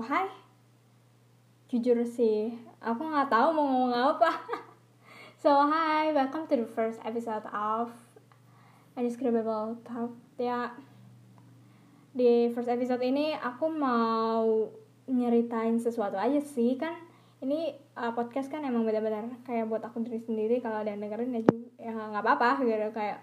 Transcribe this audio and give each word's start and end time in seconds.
Hi. 0.00 0.32
Jujur 1.68 2.00
sih, 2.08 2.56
aku 2.80 3.04
nggak 3.04 3.28
tahu 3.28 3.52
mau 3.52 3.68
ngomong 3.68 3.92
apa. 3.92 4.32
so, 5.44 5.52
hi, 5.68 6.08
welcome 6.16 6.48
to 6.48 6.56
the 6.56 6.64
first 6.64 6.96
episode 7.04 7.44
of 7.52 7.92
Indescribable 8.96 9.76
Talk. 9.84 10.16
Ya, 10.40 10.72
di 12.16 12.48
first 12.56 12.72
episode 12.72 13.04
ini 13.04 13.36
aku 13.36 13.68
mau 13.68 14.72
nyeritain 15.04 15.76
sesuatu 15.76 16.16
aja 16.16 16.40
sih 16.40 16.80
kan 16.80 16.96
ini 17.44 17.76
uh, 18.00 18.16
podcast 18.16 18.48
kan 18.48 18.64
emang 18.64 18.88
benar-benar 18.88 19.28
kayak 19.44 19.68
buat 19.68 19.84
aku 19.84 20.00
diri 20.00 20.24
sendiri 20.24 20.64
kalau 20.64 20.80
ada 20.80 20.96
yang 20.96 21.04
dengerin 21.04 21.36
ya 21.36 21.42
juga 21.44 21.68
ya 21.76 21.92
nggak 21.92 22.24
apa-apa 22.24 22.64
gitu 22.64 22.88
kayak 22.96 23.20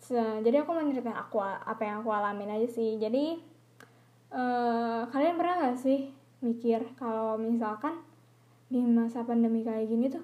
so, 0.00 0.16
jadi 0.16 0.64
aku 0.64 0.72
mau 0.72 0.80
nyeritain 0.80 1.12
aku 1.12 1.44
apa 1.44 1.82
yang 1.84 2.00
aku 2.00 2.08
alamin 2.08 2.56
aja 2.56 2.68
sih 2.72 2.96
jadi 2.96 3.49
uh, 4.34 5.06
kalian 5.10 5.36
pernah 5.36 5.70
gak 5.70 5.78
sih 5.82 6.10
mikir 6.40 6.82
kalau 6.96 7.36
misalkan 7.36 8.00
di 8.70 8.80
masa 8.80 9.26
pandemi 9.26 9.66
kayak 9.66 9.90
gini 9.90 10.06
tuh 10.08 10.22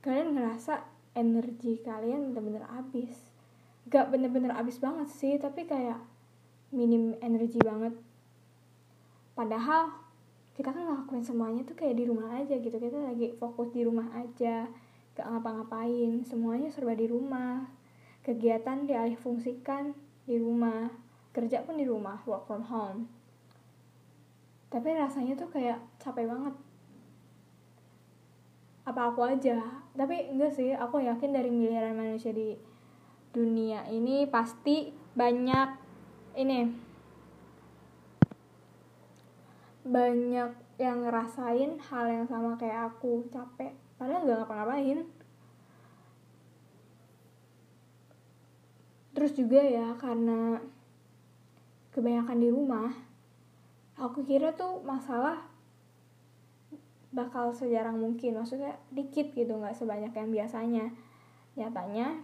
kalian 0.00 0.36
ngerasa 0.36 0.84
energi 1.16 1.80
kalian 1.80 2.32
bener-bener 2.32 2.64
habis? 2.68 3.12
Gak 3.88 4.10
bener-bener 4.10 4.52
habis 4.52 4.80
banget 4.80 5.08
sih 5.12 5.36
tapi 5.36 5.64
kayak 5.68 6.00
minim 6.74 7.14
energi 7.20 7.60
banget. 7.62 7.94
Padahal 9.36 9.94
kita 10.54 10.70
kan 10.70 10.86
ngelakuin 10.86 11.26
semuanya 11.26 11.62
tuh 11.66 11.74
kayak 11.74 11.98
di 11.98 12.04
rumah 12.06 12.38
aja 12.38 12.54
gitu 12.54 12.76
kita 12.78 12.94
lagi 12.94 13.34
fokus 13.38 13.74
di 13.74 13.82
rumah 13.86 14.08
aja 14.16 14.68
gak 15.14 15.26
ngapa-ngapain. 15.28 16.24
Semuanya 16.26 16.68
serba 16.72 16.96
di 16.96 17.06
rumah 17.06 17.68
kegiatan 18.24 18.88
dialih 18.88 19.20
fungsikan 19.20 19.92
di 20.24 20.40
rumah 20.40 21.03
kerja 21.34 21.66
pun 21.66 21.74
di 21.74 21.84
rumah 21.84 22.22
work 22.24 22.46
from 22.46 22.62
home. 22.62 23.10
Tapi 24.70 24.94
rasanya 24.94 25.34
tuh 25.34 25.50
kayak 25.50 25.82
capek 25.98 26.30
banget. 26.30 26.54
Apa 28.86 29.10
aku 29.10 29.26
aja. 29.26 29.58
Tapi 29.98 30.30
enggak 30.30 30.54
sih 30.54 30.70
aku 30.70 31.02
yakin 31.02 31.34
dari 31.34 31.50
miliaran 31.50 31.98
manusia 31.98 32.30
di 32.30 32.54
dunia 33.34 33.82
ini 33.90 34.30
pasti 34.30 34.94
banyak 35.18 35.68
ini. 36.38 36.70
Banyak 39.84 40.50
yang 40.78 41.06
ngerasain 41.06 41.78
hal 41.78 42.06
yang 42.06 42.26
sama 42.30 42.54
kayak 42.54 42.94
aku 42.94 43.26
capek. 43.30 43.74
Padahal 43.98 44.26
gak 44.26 44.38
ngapa-ngapain. 44.42 45.06
Terus 49.14 49.32
juga 49.38 49.62
ya 49.62 49.94
karena 49.94 50.58
kebanyakan 51.94 52.42
di 52.42 52.50
rumah 52.50 52.90
aku 53.94 54.26
kira 54.26 54.50
tuh 54.58 54.82
masalah 54.82 55.46
bakal 57.14 57.54
sejarang 57.54 57.94
mungkin 57.94 58.34
maksudnya 58.34 58.74
dikit 58.90 59.30
gitu 59.38 59.54
nggak 59.54 59.78
sebanyak 59.78 60.10
yang 60.10 60.30
biasanya. 60.34 60.84
Nyatanya 61.54 62.18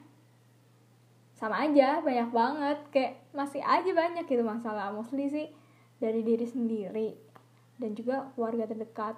sama 1.39 1.63
aja 1.63 2.03
banyak 2.03 2.35
banget 2.35 2.79
kayak 2.91 3.13
masih 3.31 3.63
aja 3.63 3.89
banyak 3.95 4.27
gitu 4.27 4.43
masalah 4.43 4.93
mostly 4.93 5.31
sih 5.31 5.49
dari 6.03 6.21
diri 6.27 6.45
sendiri 6.45 7.15
dan 7.79 7.95
juga 7.95 8.35
keluarga 8.35 8.67
terdekat. 8.67 9.15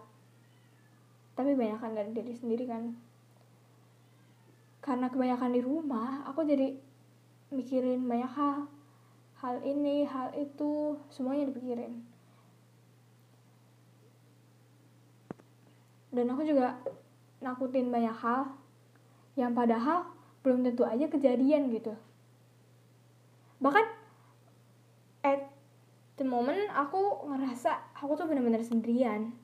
Tapi 1.33 1.56
kebanyakan 1.56 1.97
dari 1.97 2.12
diri 2.12 2.36
sendiri 2.36 2.64
kan. 2.69 2.92
Karena 4.84 5.08
kebanyakan 5.08 5.56
di 5.56 5.61
rumah 5.64 6.28
aku 6.28 6.45
jadi 6.45 6.77
mikirin 7.48 8.05
banyak 8.05 8.28
hal 8.28 8.69
hal 9.43 9.59
ini 9.67 10.07
hal 10.07 10.31
itu 10.39 10.95
semuanya 11.11 11.51
dipikirin. 11.51 11.98
Dan 16.14 16.30
aku 16.30 16.47
juga 16.47 16.79
nakutin 17.42 17.91
banyak 17.91 18.14
hal 18.14 18.55
yang 19.35 19.51
padahal 19.51 20.07
belum 20.47 20.63
tentu 20.63 20.86
aja 20.86 21.11
kejadian 21.11 21.75
gitu. 21.75 21.98
Bahkan 23.58 23.86
at 25.27 25.51
the 26.14 26.27
moment 26.27 26.70
aku 26.70 27.27
ngerasa 27.27 27.83
aku 27.98 28.14
tuh 28.14 28.30
bener-bener 28.30 28.63
sendirian 28.63 29.35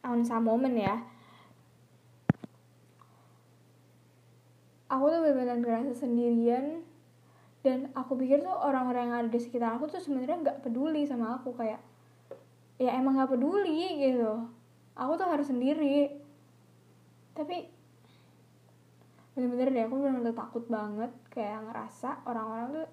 on 0.00 0.24
some 0.24 0.48
moment 0.48 0.80
ya. 0.80 1.04
Aku 4.88 5.12
tuh 5.12 5.20
bener-bener 5.20 5.60
ngerasa 5.60 5.92
sendirian 5.92 6.86
dan 7.66 7.90
aku 7.98 8.14
pikir 8.14 8.46
tuh 8.46 8.54
orang-orang 8.54 9.10
yang 9.10 9.16
ada 9.26 9.30
di 9.34 9.42
sekitar 9.42 9.74
aku 9.74 9.90
tuh 9.90 9.98
sebenarnya 9.98 10.38
nggak 10.38 10.58
peduli 10.62 11.02
sama 11.02 11.34
aku 11.34 11.50
kayak 11.58 11.82
ya 12.78 12.94
emang 12.94 13.18
nggak 13.18 13.34
peduli 13.34 14.06
gitu. 14.06 14.46
Aku 14.94 15.18
tuh 15.18 15.26
harus 15.26 15.50
sendiri. 15.50 16.14
Tapi 17.34 17.66
bener-bener 19.34 19.74
deh 19.74 19.84
aku 19.90 19.98
bener-bener 19.98 20.30
takut 20.30 20.62
banget. 20.70 21.10
Kayak 21.26 21.66
ngerasa 21.66 22.22
orang-orang 22.22 22.66
tuh 22.70 22.88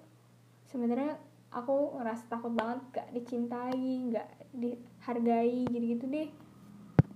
sebenarnya 0.74 1.22
aku 1.54 1.94
ngerasa 2.02 2.26
takut 2.26 2.50
banget 2.50 2.82
gak 2.90 3.08
dicintai 3.14 4.10
gak 4.10 4.26
dihargai 4.50 5.70
gitu-gitu 5.70 6.04
deh. 6.10 6.28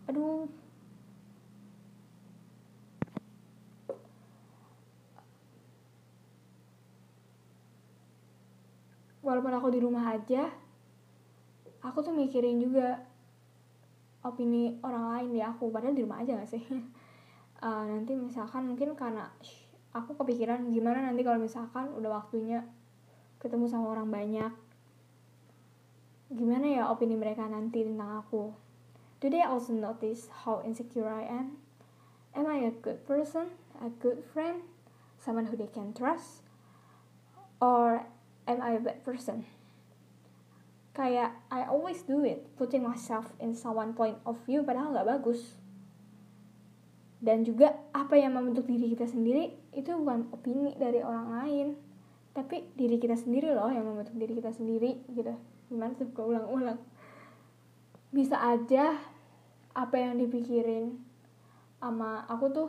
Aduh 0.07 0.47
walaupun 9.38 9.54
aku 9.54 9.69
di 9.71 9.78
rumah 9.78 10.10
aja 10.10 10.50
aku 11.78 12.03
tuh 12.03 12.10
mikirin 12.10 12.59
juga 12.59 12.99
opini 14.26 14.82
orang 14.82 15.15
lain 15.15 15.28
di 15.31 15.41
aku. 15.41 15.71
Padahal 15.71 15.94
di 15.94 16.03
rumah 16.03 16.19
aja 16.19 16.34
gak 16.34 16.50
sih? 16.50 16.62
Uh, 17.62 17.84
nanti 17.94 18.19
misalkan 18.19 18.66
mungkin 18.66 18.98
karena 18.98 19.31
aku 19.94 20.19
kepikiran 20.19 20.75
gimana 20.75 21.06
nanti 21.06 21.22
kalau 21.22 21.38
misalkan 21.38 21.94
udah 21.94 22.19
waktunya 22.19 22.66
ketemu 23.38 23.71
sama 23.71 23.94
orang 23.94 24.10
banyak 24.10 24.50
gimana 26.28 26.66
ya 26.66 26.82
opini 26.91 27.15
mereka 27.15 27.47
nanti 27.47 27.87
tentang 27.87 28.27
aku? 28.27 28.50
Do 29.22 29.31
they 29.31 29.47
also 29.47 29.71
notice 29.71 30.27
how 30.43 30.66
insecure 30.66 31.06
I 31.06 31.25
am? 31.25 31.62
Am 32.34 32.50
I 32.50 32.66
a 32.66 32.75
good 32.75 33.06
person 33.06 33.54
a 33.78 33.88
good 34.03 34.27
friend 34.34 34.66
someone 35.16 35.47
who 35.47 35.56
they 35.56 35.71
can 35.71 35.94
trust 35.94 36.43
or 37.62 38.03
am 38.48 38.64
I 38.64 38.81
a 38.81 38.82
bad 38.82 39.04
person? 39.04 39.44
Kayak 40.97 41.36
I 41.53 41.69
always 41.69 42.03
do 42.03 42.25
it 42.25 42.42
putting 42.56 42.82
myself 42.82 43.31
in 43.38 43.54
someone 43.54 43.94
point 43.94 44.19
of 44.25 44.41
view 44.48 44.64
padahal 44.64 44.97
nggak 44.97 45.06
bagus. 45.06 45.54
Dan 47.20 47.44
juga 47.44 47.76
apa 47.92 48.16
yang 48.16 48.34
membentuk 48.34 48.66
diri 48.66 48.97
kita 48.97 49.06
sendiri 49.06 49.54
itu 49.76 49.92
bukan 49.94 50.32
opini 50.32 50.75
dari 50.75 51.04
orang 51.04 51.28
lain. 51.44 51.69
Tapi 52.32 52.72
diri 52.75 52.97
kita 52.98 53.14
sendiri 53.14 53.53
loh 53.53 53.70
yang 53.70 53.86
membentuk 53.86 54.16
diri 54.16 54.38
kita 54.41 54.50
sendiri 54.50 55.04
gitu. 55.12 55.34
Gimana 55.69 55.94
tuh 55.94 56.09
ulang-ulang? 56.19 56.80
Bisa 58.10 58.41
aja 58.41 58.97
apa 59.76 59.94
yang 60.00 60.19
dipikirin 60.19 60.98
sama 61.78 62.26
aku 62.26 62.47
tuh 62.50 62.69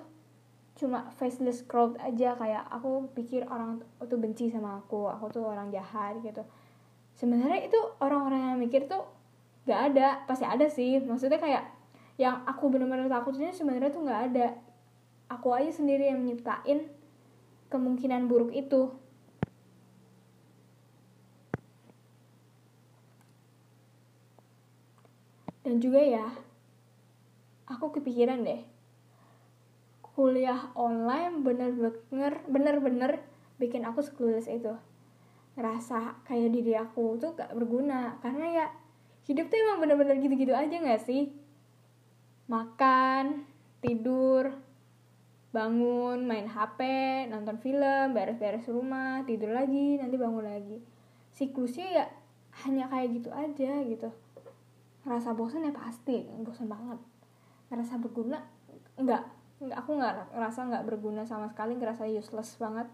cuma 0.80 1.12
faceless 1.20 1.68
crowd 1.68 2.00
aja 2.00 2.40
kayak 2.40 2.64
aku 2.72 3.12
pikir 3.12 3.44
orang 3.52 3.84
tuh 4.00 4.16
benci 4.16 4.48
sama 4.48 4.80
aku 4.80 5.12
aku 5.12 5.28
tuh 5.28 5.44
orang 5.44 5.68
jahat 5.76 6.16
gitu. 6.24 6.40
Sebenarnya 7.20 7.68
itu 7.68 7.76
orang-orang 8.00 8.56
yang 8.56 8.58
mikir 8.64 8.88
tuh 8.88 9.04
gak 9.68 9.92
ada 9.92 10.24
pasti 10.24 10.48
ada 10.48 10.72
sih. 10.72 11.04
Maksudnya 11.04 11.36
kayak 11.36 11.68
yang 12.16 12.48
aku 12.48 12.72
benar-benar 12.72 13.12
takutnya 13.12 13.52
sebenarnya 13.52 13.92
tuh 13.92 14.08
nggak 14.08 14.22
ada. 14.32 14.48
Aku 15.28 15.52
aja 15.52 15.72
sendiri 15.72 16.08
yang 16.08 16.24
nyiptain 16.24 16.88
kemungkinan 17.68 18.32
buruk 18.32 18.56
itu. 18.56 18.96
Dan 25.60 25.84
juga 25.84 26.00
ya 26.02 26.28
aku 27.68 28.00
kepikiran 28.00 28.42
deh 28.42 28.79
kuliah 30.20 30.68
online 30.76 31.48
bener-bener 31.48 32.44
bener-bener 32.52 33.24
bikin 33.56 33.88
aku 33.88 34.04
sekelulus 34.04 34.52
itu. 34.52 34.76
Ngerasa 35.56 36.28
kayak 36.28 36.52
diri 36.52 36.76
aku 36.76 37.16
tuh 37.16 37.40
gak 37.40 37.56
berguna 37.56 38.20
karena 38.20 38.46
ya 38.52 38.66
hidup 39.32 39.48
tuh 39.48 39.56
emang 39.56 39.80
bener-bener 39.80 40.20
gitu-gitu 40.20 40.52
aja 40.52 40.76
gak 40.76 41.08
sih? 41.08 41.32
Makan 42.52 43.48
tidur 43.80 44.60
bangun 45.56 46.28
main 46.28 46.52
HP 46.52 46.84
nonton 47.32 47.56
film 47.64 48.12
beres-beres 48.12 48.68
rumah 48.68 49.24
tidur 49.24 49.56
lagi 49.56 50.04
nanti 50.04 50.20
bangun 50.20 50.44
lagi. 50.44 50.84
Siklusnya 51.32 51.88
ya 51.96 52.06
hanya 52.68 52.92
kayak 52.92 53.24
gitu 53.24 53.32
aja 53.32 53.72
gitu. 53.88 54.12
Ngerasa 55.08 55.32
bosan 55.32 55.64
ya 55.64 55.72
pasti 55.72 56.28
bosan 56.44 56.68
banget. 56.68 57.00
Ngerasa 57.72 58.04
berguna 58.04 58.44
enggak 59.00 59.39
enggak 59.60 59.78
aku 59.84 59.92
nggak 60.00 60.32
ngerasa 60.32 60.60
nggak 60.72 60.86
berguna 60.88 61.24
sama 61.28 61.52
sekali 61.52 61.76
ngerasa 61.76 62.08
useless 62.08 62.56
banget. 62.56 62.88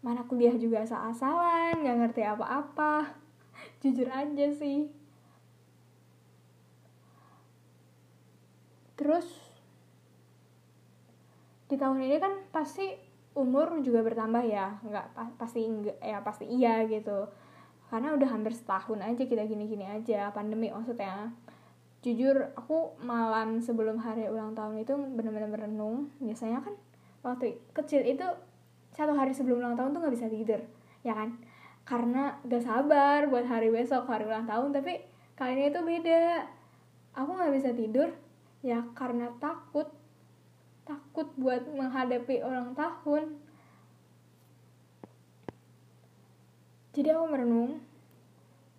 Mana 0.00 0.24
kuliah 0.24 0.56
juga 0.56 0.80
asal-asalan 0.80 1.84
nggak 1.84 1.98
ngerti 2.04 2.22
apa-apa. 2.24 3.12
Jujur 3.84 4.08
aja 4.08 4.46
sih. 4.56 4.88
Terus 8.96 9.28
di 11.70 11.76
tahun 11.78 12.02
ini 12.02 12.16
kan 12.18 12.34
pasti 12.50 12.96
umur 13.36 13.84
juga 13.84 14.00
bertambah 14.00 14.44
ya. 14.48 14.80
Nggak 14.80 15.06
pa 15.12 15.28
pasti 15.36 15.68
enggak 15.68 16.00
ya 16.00 16.24
pasti 16.24 16.48
iya 16.48 16.88
gitu. 16.88 17.28
Karena 17.92 18.16
udah 18.16 18.28
hampir 18.32 18.56
setahun 18.56 19.00
aja 19.04 19.22
kita 19.28 19.44
gini-gini 19.44 19.84
aja 19.84 20.32
pandemi 20.32 20.72
maksudnya 20.72 21.28
jujur 22.00 22.56
aku 22.56 22.96
malam 23.04 23.60
sebelum 23.60 24.00
hari 24.00 24.24
ulang 24.24 24.56
tahun 24.56 24.80
itu 24.80 24.96
benar-benar 24.96 25.52
merenung 25.52 26.08
biasanya 26.16 26.64
kan 26.64 26.72
waktu 27.20 27.60
kecil 27.76 28.00
itu 28.00 28.24
satu 28.96 29.12
hari 29.12 29.36
sebelum 29.36 29.60
ulang 29.60 29.76
tahun 29.76 29.92
tuh 29.92 30.00
nggak 30.00 30.14
bisa 30.16 30.28
tidur 30.32 30.60
ya 31.04 31.12
kan? 31.16 31.36
Karena 31.84 32.38
gak 32.46 32.62
sabar 32.62 33.26
buat 33.26 33.44
hari 33.48 33.72
besok 33.72 34.06
hari 34.06 34.28
ulang 34.28 34.46
tahun 34.46 34.70
tapi 34.72 35.00
kali 35.36 35.56
ini 35.56 35.64
itu 35.72 35.80
beda. 35.80 36.46
Aku 37.16 37.30
nggak 37.34 37.52
bisa 37.56 37.70
tidur 37.74 38.08
ya 38.60 38.84
karena 38.92 39.32
takut 39.40 39.88
takut 40.84 41.28
buat 41.36 41.64
menghadapi 41.68 42.44
ulang 42.44 42.72
tahun. 42.76 43.40
Jadi 46.90 47.08
aku 47.14 47.24
merenung 47.30 47.78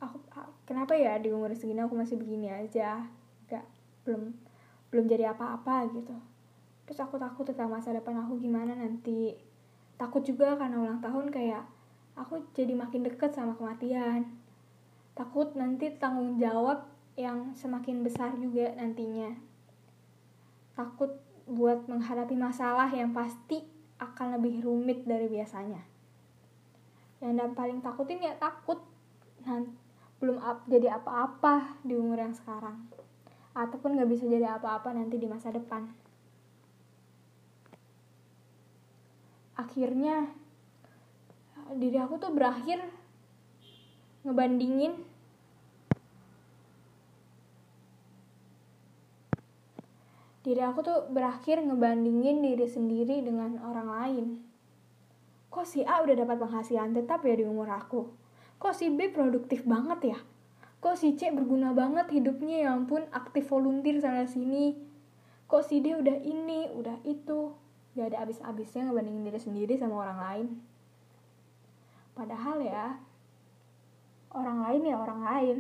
aku 0.01 0.18
kenapa 0.65 0.98
ya 0.98 1.21
di 1.21 1.30
umur 1.30 1.53
segini 1.53 1.86
aku 1.86 1.94
masih 1.94 2.18
begini 2.18 2.50
aja? 2.50 3.06
Gak 3.45 3.63
belum 4.03 4.33
belum 4.89 5.06
jadi 5.06 5.31
apa-apa 5.31 5.88
gitu. 5.94 6.18
Terus 6.89 7.00
aku 7.00 7.21
takut 7.21 7.45
tentang 7.48 7.69
masa 7.69 7.94
depan 7.94 8.18
aku 8.25 8.42
gimana 8.42 8.74
nanti. 8.74 9.38
Takut 9.95 10.25
juga 10.25 10.57
karena 10.57 10.81
ulang 10.81 11.00
tahun 11.00 11.30
kayak 11.30 11.63
aku 12.18 12.42
jadi 12.57 12.74
makin 12.74 13.06
deket 13.06 13.31
sama 13.38 13.53
kematian. 13.56 14.25
Takut 15.13 15.53
nanti 15.53 15.94
tanggung 16.01 16.42
jawab 16.42 16.89
yang 17.15 17.54
semakin 17.54 18.01
besar 18.01 18.33
juga 18.36 18.74
nantinya. 18.74 19.38
Takut 20.74 21.13
buat 21.45 21.86
menghadapi 21.86 22.33
masalah 22.33 22.89
yang 22.89 23.13
pasti 23.13 23.62
akan 24.01 24.42
lebih 24.42 24.65
rumit 24.65 25.06
dari 25.06 25.30
biasanya. 25.30 25.83
Yang 27.21 27.33
dan 27.38 27.51
paling 27.54 27.80
takutin 27.86 28.25
ya 28.25 28.33
takut. 28.42 28.81
Nanti 29.45 29.81
belum 30.21 30.38
up, 30.38 30.62
jadi 30.69 31.01
apa-apa 31.01 31.81
di 31.81 31.97
umur 31.97 32.21
yang 32.21 32.38
sekarang. 32.38 32.77
Ataupun 33.57 33.97
gak 33.97 34.07
bisa 34.07 34.29
jadi 34.29 34.53
apa-apa 34.53 34.94
nanti 34.94 35.18
di 35.18 35.25
masa 35.25 35.50
depan. 35.50 35.89
Akhirnya 39.57 40.29
diri 41.73 41.97
aku 41.97 42.21
tuh 42.21 42.29
berakhir 42.31 42.85
ngebandingin 44.21 44.94
diri 50.41 50.62
aku 50.62 50.81
tuh 50.81 51.06
berakhir 51.09 51.62
ngebandingin 51.62 52.41
diri 52.41 52.65
sendiri 52.69 53.25
dengan 53.25 53.62
orang 53.62 53.89
lain. 53.89 54.25
Kok 55.50 55.65
si 55.65 55.81
A 55.85 56.01
udah 56.01 56.13
dapat 56.13 56.38
penghasilan 56.41 56.94
tetap 56.94 57.25
ya 57.25 57.38
di 57.38 57.45
umur 57.45 57.69
aku 57.69 58.20
kok 58.62 58.78
si 58.78 58.94
B 58.94 59.10
produktif 59.10 59.66
banget 59.66 60.13
ya? 60.13 60.19
Kok 60.86 60.94
si 60.94 61.18
C 61.18 61.34
berguna 61.34 61.74
banget 61.74 62.13
hidupnya? 62.13 62.62
Ya 62.62 62.69
ampun 62.78 63.10
aktif 63.10 63.50
volunteer 63.50 63.98
sana 63.98 64.30
sini. 64.30 64.78
Kok 65.50 65.66
si 65.66 65.81
D 65.81 65.98
udah 65.98 66.22
ini 66.22 66.69
udah 66.69 67.02
itu? 67.02 67.58
Gak 67.98 68.13
ada 68.13 68.22
abis-abisnya 68.30 68.86
ngebandingin 68.86 69.25
diri 69.25 69.42
sendiri 69.42 69.74
sama 69.81 70.06
orang 70.06 70.19
lain. 70.22 70.48
Padahal 72.13 72.62
ya 72.62 73.02
orang 74.30 74.62
lain 74.62 74.81
ya 74.86 74.96
orang 75.02 75.22
lain. 75.25 75.57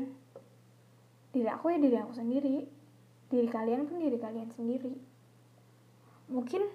Diri 1.33 1.49
aku 1.49 1.73
ya 1.73 1.81
diri 1.81 1.97
aku 1.97 2.13
sendiri. 2.13 2.69
Diri 3.33 3.49
kalian 3.49 3.89
pun 3.89 3.97
diri 3.97 4.21
kalian 4.21 4.53
sendiri. 4.53 4.93
Mungkin 6.29 6.69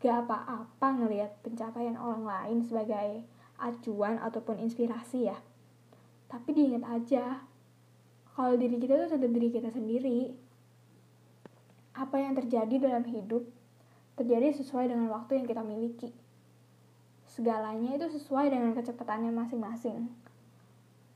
gak 0.00 0.24
apa-apa 0.24 0.88
ngelihat 0.96 1.44
pencapaian 1.44 2.00
orang 2.00 2.24
lain 2.24 2.64
sebagai 2.64 3.20
acuan 3.60 4.16
ataupun 4.16 4.64
inspirasi 4.64 5.28
ya 5.28 5.36
tapi 6.28 6.52
diingat 6.52 6.84
aja 6.84 7.40
kalau 8.38 8.54
diri 8.54 8.78
kita 8.78 8.94
itu 8.94 9.06
tetap 9.10 9.30
diri 9.34 9.48
kita 9.50 9.68
sendiri. 9.74 10.30
Apa 11.98 12.22
yang 12.22 12.38
terjadi 12.38 12.78
dalam 12.78 13.02
hidup 13.02 13.42
terjadi 14.14 14.54
sesuai 14.54 14.86
dengan 14.90 15.10
waktu 15.10 15.42
yang 15.42 15.46
kita 15.50 15.62
miliki. 15.66 16.14
Segalanya 17.26 17.98
itu 17.98 18.06
sesuai 18.14 18.50
dengan 18.50 18.78
kecepatannya 18.78 19.34
masing-masing. 19.34 20.06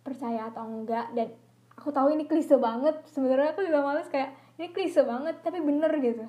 Percaya 0.03 0.51
atau 0.51 0.67
enggak 0.67 1.15
dan 1.15 1.31
aku 1.79 1.95
tahu 1.95 2.11
ini 2.11 2.27
klise 2.27 2.59
banget. 2.59 2.99
Sebenarnya 3.07 3.55
aku 3.55 3.63
juga 3.71 3.87
males 3.87 4.11
kayak 4.11 4.35
ini 4.59 4.75
klise 4.75 5.07
banget 5.07 5.39
tapi 5.47 5.63
bener 5.63 5.95
gitu. 6.03 6.27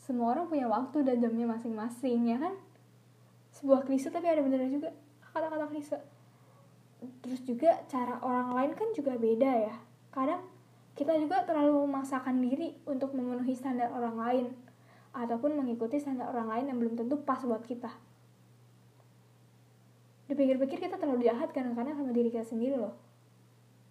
Semua 0.00 0.32
orang 0.32 0.48
punya 0.48 0.72
waktu 0.72 1.04
dan 1.04 1.20
jamnya 1.20 1.44
masing-masing 1.52 2.32
ya 2.32 2.40
kan? 2.40 2.56
Sebuah 3.52 3.84
klise 3.84 4.08
tapi 4.08 4.24
ada 4.24 4.40
benernya 4.40 4.72
juga. 4.72 4.88
Kata-kata 5.36 5.68
klise 5.68 6.00
terus 7.24 7.40
juga 7.44 7.80
cara 7.88 8.20
orang 8.20 8.52
lain 8.56 8.72
kan 8.76 8.88
juga 8.92 9.16
beda 9.16 9.50
ya. 9.68 9.74
Kadang 10.12 10.44
kita 10.98 11.16
juga 11.16 11.46
terlalu 11.48 11.88
memaksakan 11.88 12.44
diri 12.44 12.76
untuk 12.84 13.16
memenuhi 13.16 13.56
standar 13.56 13.88
orang 13.94 14.16
lain 14.20 14.46
ataupun 15.16 15.56
mengikuti 15.56 15.96
standar 15.96 16.28
orang 16.30 16.48
lain 16.52 16.64
yang 16.70 16.78
belum 16.78 16.94
tentu 16.98 17.16
pas 17.24 17.40
buat 17.42 17.64
kita. 17.64 17.88
Dipikir-pikir 20.30 20.78
kita 20.78 20.94
terlalu 21.00 21.26
jahat 21.26 21.50
kadang-kadang 21.50 21.98
sama 21.98 22.14
diri 22.14 22.30
kita 22.30 22.46
sendiri 22.46 22.78
loh. 22.78 22.94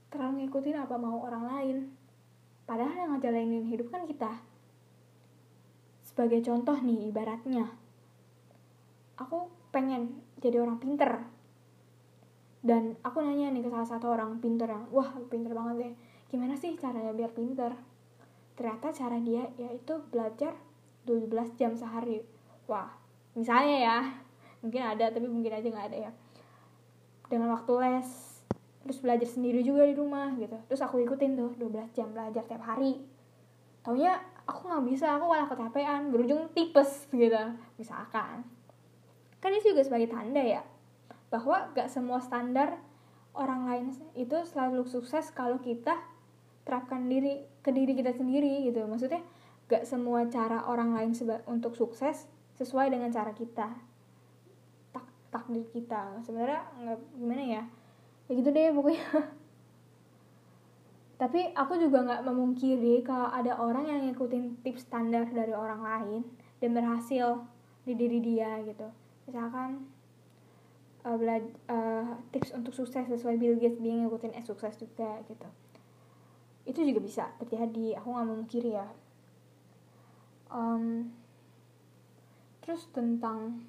Terlalu 0.07 0.47
ngikutin 0.47 0.77
apa 0.79 0.95
mau 0.95 1.19
orang 1.27 1.43
lain. 1.49 1.77
Padahal 2.63 2.95
yang 2.95 3.11
ngejalanin 3.17 3.65
hidup 3.67 3.91
kan 3.91 4.07
kita. 4.07 4.39
Sebagai 6.05 6.39
contoh 6.45 6.77
nih 6.79 7.11
ibaratnya. 7.11 7.67
Aku 9.19 9.51
pengen 9.75 10.23
jadi 10.39 10.63
orang 10.63 10.79
pinter 10.79 11.38
dan 12.59 12.99
aku 13.07 13.23
nanya 13.23 13.55
nih 13.55 13.63
ke 13.63 13.69
salah 13.71 13.87
satu 13.87 14.11
orang 14.11 14.35
pinter 14.43 14.67
yang 14.67 14.83
wah 14.91 15.07
pinter 15.31 15.55
banget 15.55 15.75
deh. 15.79 15.93
Gimana 16.27 16.59
sih 16.59 16.75
caranya 16.75 17.15
biar 17.15 17.31
pinter? 17.31 17.71
Ternyata 18.59 18.91
cara 18.91 19.17
dia 19.23 19.47
yaitu 19.55 19.95
belajar 20.11 20.51
12 21.07 21.31
jam 21.55 21.71
sehari. 21.79 22.19
Wah 22.67 22.91
misalnya 23.39 23.77
ya 23.79 23.97
mungkin 24.59 24.83
ada 24.83 25.07
tapi 25.07 25.31
mungkin 25.31 25.55
aja 25.55 25.67
nggak 25.71 25.87
ada 25.95 25.97
ya. 26.09 26.11
Dengan 27.31 27.55
waktu 27.55 27.71
les 27.79 28.09
terus 28.83 28.99
belajar 28.99 29.27
sendiri 29.27 29.63
juga 29.63 29.87
di 29.87 29.95
rumah 29.95 30.35
gitu. 30.35 30.59
Terus 30.67 30.81
aku 30.83 30.99
ikutin 30.99 31.39
tuh 31.39 31.55
12 31.55 31.95
jam 31.95 32.11
belajar 32.11 32.43
tiap 32.43 32.63
hari. 32.67 32.99
Taunya 33.79 34.19
aku 34.43 34.67
nggak 34.67 34.83
bisa 34.83 35.15
aku 35.15 35.31
malah 35.31 35.47
kecapean 35.47 36.11
berujung 36.11 36.51
tipes 36.51 37.07
gitu. 37.07 37.55
Misalkan. 37.79 38.43
Kan 39.39 39.55
ini 39.55 39.63
juga 39.63 39.87
sebagai 39.87 40.11
tanda 40.11 40.43
ya 40.43 40.59
bahwa 41.29 41.69
gak 41.77 41.89
semua 41.89 42.19
standar 42.21 42.81
orang 43.37 43.69
lain 43.69 43.85
itu 44.17 44.37
selalu 44.49 44.85
sukses 44.89 45.29
kalau 45.29 45.61
kita 45.61 45.95
terapkan 46.65 47.09
diri 47.09 47.45
ke 47.61 47.69
diri 47.73 47.93
kita 47.93 48.13
sendiri 48.13 48.65
gitu. 48.65 48.85
Maksudnya 48.85 49.21
gak 49.69 49.85
semua 49.85 50.25
cara 50.29 50.65
orang 50.65 50.97
lain 50.97 51.13
seba 51.13 51.41
untuk 51.45 51.77
sukses 51.77 52.25
sesuai 52.57 52.89
dengan 52.91 53.13
cara 53.13 53.31
kita. 53.31 53.69
Takdir 55.29 55.61
kita. 55.69 56.25
Sebenarnya 56.25 56.65
nggak 56.81 56.99
gimana 57.13 57.43
ya? 57.45 57.63
Ya 58.25 58.31
gitu 58.33 58.49
deh 58.49 58.73
pokoknya. 58.73 59.05
Tapi 61.21 61.53
aku 61.53 61.77
juga 61.77 62.01
nggak 62.01 62.25
memungkiri 62.25 63.05
kalau 63.05 63.29
ada 63.29 63.53
orang 63.61 63.85
yang 63.85 63.99
ngikutin 64.09 64.65
tips 64.65 64.89
standar 64.89 65.29
dari 65.29 65.53
orang 65.53 65.85
lain 65.85 66.21
dan 66.57 66.73
berhasil 66.73 67.45
di 67.85 67.93
diri 67.93 68.17
dia 68.25 68.57
gitu. 68.65 68.89
Misalkan 69.29 69.85
uh, 71.05 71.15
belaj 71.15 71.43
uh, 71.71 72.19
tips 72.31 72.51
untuk 72.55 72.75
sukses 72.75 73.07
sesuai 73.07 73.39
Bill 73.39 73.55
Gates 73.55 73.79
dia 73.79 73.95
ngikutin 73.95 74.35
eh 74.35 74.43
sukses 74.43 74.75
juga 74.75 75.19
gitu. 75.27 75.47
Itu 76.67 76.83
juga 76.83 76.99
bisa 76.99 77.23
terjadi 77.39 77.99
aku 77.99 78.07
nggak 78.11 78.27
memungkiri 78.27 78.71
ya. 78.75 78.87
Um, 80.49 81.13
terus 82.65 82.89
tentang 82.89 83.63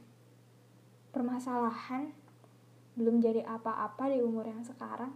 permasalahan 1.12 2.14
belum 2.96 3.22
jadi 3.22 3.46
apa-apa 3.46 4.10
di 4.10 4.20
umur 4.20 4.44
yang 4.44 4.62
sekarang 4.66 5.14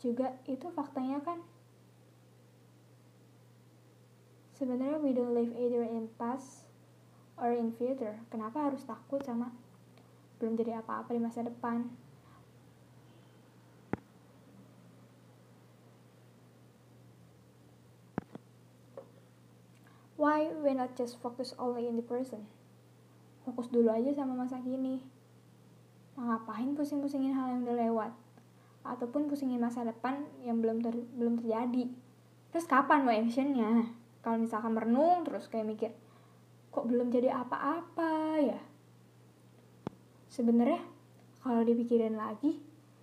juga 0.00 0.32
itu 0.48 0.70
faktanya 0.72 1.20
kan 1.20 1.42
sebenarnya 4.56 5.00
we 5.00 5.12
don't 5.12 5.32
live 5.32 5.52
either 5.56 5.84
in 5.84 6.08
past 6.20 6.68
or 7.40 7.52
in 7.52 7.72
future. 7.72 8.20
Kenapa 8.28 8.68
harus 8.68 8.84
takut 8.84 9.24
sama 9.24 9.52
belum 10.40 10.56
jadi 10.56 10.80
apa-apa 10.80 11.12
di 11.12 11.20
masa 11.20 11.44
depan. 11.44 11.84
Why 20.16 20.48
we 20.52 20.72
not 20.72 20.96
just 20.96 21.20
focus 21.20 21.52
only 21.60 21.88
in 21.88 21.96
the 22.00 22.04
person? 22.04 22.48
Fokus 23.44 23.68
dulu 23.72 23.88
aja 23.92 24.12
sama 24.12 24.36
masa 24.36 24.60
kini. 24.60 25.00
Nah, 26.16 26.36
ngapain 26.36 26.76
pusing-pusingin 26.76 27.32
hal 27.32 27.56
yang 27.56 27.64
udah 27.64 27.76
lewat? 27.88 28.12
Ataupun 28.84 29.28
pusingin 29.28 29.60
masa 29.60 29.84
depan 29.84 30.24
yang 30.44 30.60
belum 30.60 30.84
ter 30.84 30.92
belum 31.16 31.40
terjadi. 31.40 31.88
Terus 32.52 32.68
kapan 32.68 33.04
mau 33.04 33.12
actionnya? 33.12 33.88
Kalau 34.20 34.36
misalkan 34.36 34.76
merenung 34.76 35.24
terus 35.24 35.48
kayak 35.48 35.68
mikir 35.68 35.92
kok 36.70 36.86
belum 36.86 37.10
jadi 37.10 37.34
apa-apa 37.34 38.38
ya 38.38 38.60
sebenarnya 40.40 40.80
kalau 41.44 41.60
dipikirin 41.60 42.16
lagi 42.16 42.56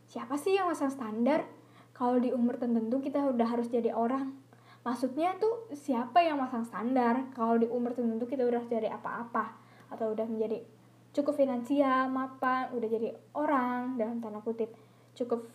siapa 0.10 0.34
sih 0.42 0.58
yang 0.58 0.74
masang 0.74 0.90
standar? 0.90 1.46
Kalau 1.94 2.18
di 2.18 2.34
umur 2.34 2.58
tertentu 2.58 2.98
kita 2.98 3.30
udah 3.30 3.46
harus 3.46 3.70
jadi 3.70 3.94
orang. 3.94 4.34
Maksudnya 4.82 5.38
tuh 5.38 5.70
siapa 5.78 6.26
yang 6.26 6.42
masang 6.42 6.66
standar? 6.66 7.30
Kalau 7.38 7.62
di 7.62 7.70
umur 7.70 7.94
tertentu 7.94 8.26
kita 8.26 8.42
udah 8.42 8.66
jadi 8.66 8.90
apa-apa 8.90 9.54
atau 9.94 10.18
udah 10.18 10.26
menjadi 10.26 10.66
cukup 11.16 11.34
finansial 11.40 12.12
mapan 12.14 12.70
udah 12.78 12.86
jadi 12.86 13.10
orang 13.34 13.98
dalam 13.98 14.22
tanda 14.22 14.38
kutip 14.44 14.70
cukup 15.18 15.50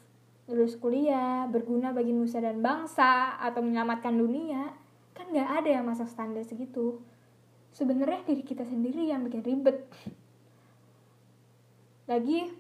lulus 0.51 0.75
kuliah 0.75 1.47
berguna 1.47 1.95
bagi 1.95 2.11
nusa 2.11 2.43
dan 2.43 2.59
bangsa 2.59 3.39
atau 3.39 3.63
menyelamatkan 3.63 4.11
dunia 4.17 4.75
kan 5.15 5.31
nggak 5.31 5.49
ada 5.63 5.69
yang 5.79 5.85
masang 5.87 6.09
standar 6.09 6.43
segitu. 6.43 6.99
Sebenarnya 7.73 8.27
diri 8.27 8.43
kita 8.43 8.67
sendiri 8.67 9.07
yang 9.07 9.25
bikin 9.25 9.45
ribet 9.45 9.87
lagi 12.13 12.53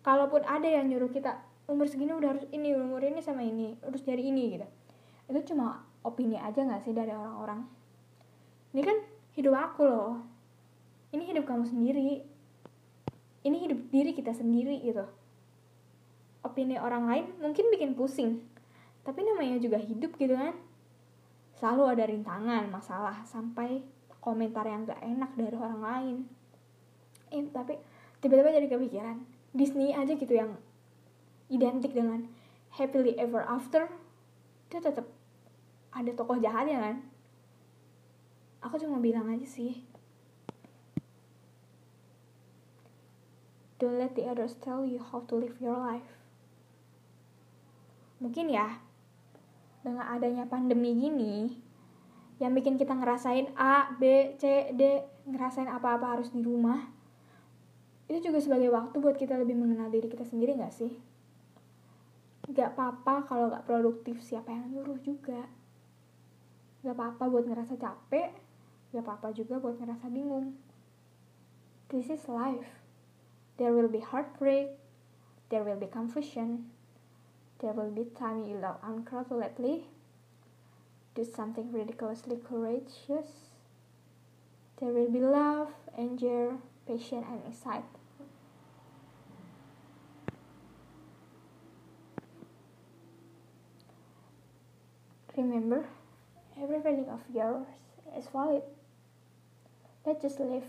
kalaupun 0.00 0.44
ada 0.44 0.64
yang 0.64 0.88
nyuruh 0.88 1.12
kita 1.12 1.40
umur 1.64 1.88
segini 1.88 2.12
udah 2.12 2.36
harus 2.36 2.44
ini 2.52 2.76
umur 2.76 3.00
ini 3.00 3.20
sama 3.20 3.40
ini 3.44 3.76
harus 3.80 4.00
jadi 4.04 4.20
ini 4.20 4.56
gitu. 4.56 4.66
Itu 5.28 5.52
cuma 5.52 5.84
opini 6.04 6.36
aja 6.36 6.64
gak 6.64 6.84
sih 6.84 6.92
dari 6.92 7.12
orang-orang? 7.12 7.64
Ini 8.76 8.82
kan 8.84 8.96
hidup 9.36 9.54
aku 9.56 9.82
loh. 9.88 10.20
Ini 11.12 11.24
hidup 11.24 11.48
kamu 11.48 11.64
sendiri. 11.64 12.20
Ini 13.44 13.56
hidup 13.56 13.80
diri 13.88 14.12
kita 14.12 14.32
sendiri 14.36 14.80
gitu. 14.84 15.04
Opini 16.44 16.76
orang 16.76 17.08
lain 17.08 17.26
mungkin 17.40 17.72
bikin 17.72 17.96
pusing 17.96 18.44
tapi 19.04 19.20
namanya 19.20 19.60
juga 19.60 19.76
hidup 19.76 20.16
gitu 20.16 20.32
kan? 20.32 20.56
Selalu 21.60 21.82
ada 21.96 22.04
rintangan 22.08 22.64
masalah 22.72 23.20
sampai 23.24 23.84
komentar 24.24 24.64
yang 24.64 24.88
gak 24.88 25.00
enak 25.04 25.36
dari 25.36 25.56
orang 25.56 25.80
lain 25.80 26.16
tapi 27.50 27.78
tiba-tiba 28.22 28.54
jadi 28.54 28.68
kepikiran. 28.70 29.16
Disney 29.54 29.94
aja 29.94 30.18
gitu 30.18 30.34
yang 30.34 30.58
identik 31.46 31.94
dengan 31.94 32.26
happily 32.74 33.14
ever 33.14 33.46
after 33.46 33.86
itu 34.66 34.82
tetap 34.82 35.06
ada 35.94 36.10
tokoh 36.10 36.38
jahatnya 36.42 36.78
kan? 36.82 36.96
Aku 38.66 38.80
cuma 38.82 38.98
bilang 38.98 39.30
aja 39.30 39.46
sih. 39.46 39.86
Don't 43.78 44.00
let 44.00 44.18
the 44.18 44.26
others 44.26 44.58
tell 44.58 44.82
you 44.82 44.98
how 44.98 45.22
to 45.30 45.38
live 45.38 45.54
your 45.62 45.78
life. 45.78 46.18
Mungkin 48.18 48.50
ya 48.50 48.82
dengan 49.84 50.08
adanya 50.08 50.48
pandemi 50.48 50.96
gini 50.96 51.60
yang 52.40 52.56
bikin 52.56 52.80
kita 52.80 52.96
ngerasain 52.96 53.52
A, 53.54 53.94
B, 54.00 54.34
C, 54.40 54.72
D 54.72 55.04
ngerasain 55.28 55.68
apa-apa 55.68 56.18
harus 56.18 56.32
di 56.32 56.40
rumah 56.40 56.88
itu 58.08 58.30
juga 58.30 58.38
sebagai 58.40 58.68
waktu 58.68 58.96
buat 59.00 59.16
kita 59.16 59.36
lebih 59.40 59.56
mengenal 59.56 59.88
diri 59.88 60.08
kita 60.08 60.28
sendiri 60.28 60.56
gak 60.60 60.74
sih? 60.74 60.92
Gak 62.52 62.76
apa-apa 62.76 63.24
kalau 63.24 63.48
gak 63.48 63.64
produktif 63.64 64.20
siapa 64.20 64.52
yang 64.52 64.68
nyuruh 64.68 65.00
juga 65.00 65.48
Gak 66.84 67.00
apa-apa 67.00 67.32
buat 67.32 67.48
ngerasa 67.48 67.80
capek, 67.80 68.28
gak 68.92 69.02
apa-apa 69.08 69.32
juga 69.32 69.56
buat 69.56 69.80
ngerasa 69.80 70.12
bingung. 70.12 70.52
This 71.88 72.12
is 72.12 72.28
life. 72.28 72.76
There 73.56 73.72
will 73.72 73.88
be 73.88 74.04
heartbreak, 74.04 74.76
there 75.48 75.64
will 75.64 75.80
be 75.80 75.88
confusion, 75.88 76.68
there 77.64 77.72
will 77.72 77.88
be 77.88 78.12
time 78.12 78.44
you 78.44 78.60
love 78.60 78.76
uncontrollably, 78.84 79.88
do 81.16 81.24
something 81.24 81.72
ridiculously 81.72 82.36
courageous. 82.44 83.48
There 84.76 84.92
will 84.92 85.08
be 85.08 85.24
love, 85.24 85.72
anger, 85.96 86.60
passion, 86.86 87.24
and 87.28 87.40
excitement. 87.48 87.86
Remember, 95.36 95.84
every 96.62 96.80
feeling 96.80 97.08
of 97.08 97.20
yours 97.34 97.66
is 98.16 98.26
valid. 98.32 98.62
Let's 100.06 100.22
just 100.22 100.38
live 100.38 100.62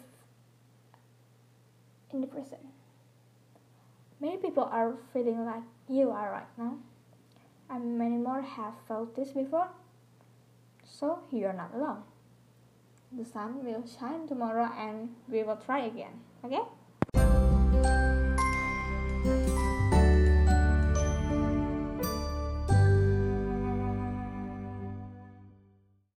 in 2.11 2.21
the 2.21 2.27
present. 2.27 2.61
Many 4.19 4.37
people 4.37 4.63
are 4.63 4.95
feeling 5.13 5.45
like 5.45 5.61
you 5.87 6.09
are 6.09 6.31
right 6.31 6.57
now, 6.57 6.77
and 7.69 7.97
many 7.97 8.17
more 8.17 8.41
have 8.41 8.73
felt 8.87 9.15
this 9.15 9.31
before. 9.31 9.67
So 10.83 11.19
you're 11.31 11.53
not 11.53 11.71
alone. 11.75 12.03
The 13.17 13.23
sun 13.23 13.63
will 13.63 13.83
shine 13.87 14.27
tomorrow 14.27 14.69
and 14.77 15.15
we 15.29 15.43
will 15.43 15.55
try 15.55 15.85
again, 15.85 16.19
okay? 16.43 16.59